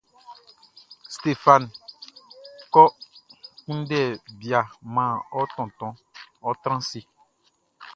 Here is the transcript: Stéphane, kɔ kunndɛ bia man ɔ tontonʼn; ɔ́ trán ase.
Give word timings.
Stéphane, 1.15 1.69
kɔ 2.73 2.83
kunndɛ 3.63 4.01
bia 4.37 4.59
man 4.95 5.11
ɔ 5.39 5.41
tontonʼn; 5.55 5.99
ɔ́ 6.47 6.51
trán 6.61 6.81
ase. 6.85 6.99